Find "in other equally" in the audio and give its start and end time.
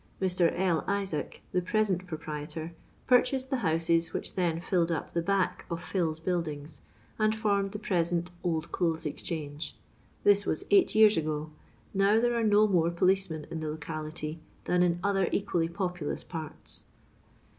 14.81-15.69